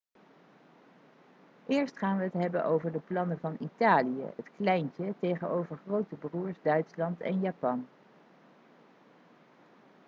eerst 1.67 1.97
gaan 1.97 2.17
we 2.17 2.23
het 2.23 2.33
hebben 2.33 2.65
over 2.65 2.91
de 2.91 2.99
plannen 2.99 3.39
van 3.39 3.57
italië 3.59 4.25
het 4.35 4.49
kleintje 4.55 5.13
tegenover 5.19 5.79
grote 5.87 6.15
broers' 6.15 6.61
duitsland 6.61 7.19
en 7.21 7.39
japan 7.39 7.87